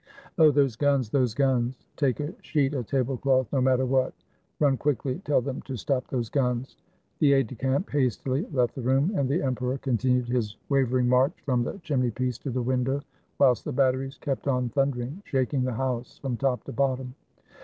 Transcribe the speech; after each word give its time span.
''Oh! 0.39 0.51
those 0.51 0.75
guns, 0.75 1.11
those 1.11 1.35
guns! 1.35 1.85
Take 1.95 2.19
a 2.19 2.33
sheet, 2.41 2.73
a 2.73 2.81
table 2.83 3.17
cloth, 3.17 3.45
no 3.53 3.61
matter 3.61 3.85
what! 3.85 4.15
Run 4.59 4.75
quickly, 4.75 5.21
tell 5.25 5.41
them 5.41 5.61
to 5.65 5.77
stop 5.77 6.07
those 6.07 6.27
guns!" 6.27 6.75
The 7.19 7.33
aide 7.33 7.45
de 7.45 7.53
camp 7.53 7.87
hastily 7.91 8.47
left 8.51 8.73
the 8.73 8.81
room, 8.81 9.11
and 9.15 9.29
the 9.29 9.43
em 9.43 9.53
peror 9.53 9.79
continued 9.79 10.27
his 10.27 10.57
wavering 10.69 11.07
march 11.07 11.39
from 11.45 11.61
the 11.63 11.77
chimney 11.83 12.09
piece 12.09 12.39
to 12.39 12.49
the 12.49 12.63
window, 12.63 13.03
whilst 13.37 13.63
the 13.63 13.71
batteries 13.73 14.17
kept 14.17 14.47
on 14.47 14.69
thun 14.69 14.89
dering, 14.91 15.21
shaking 15.23 15.61
the 15.63 15.71
house 15.73 16.17
from 16.17 16.35
top 16.35 16.63
to 16.63 16.71
bottom. 16.71 17.13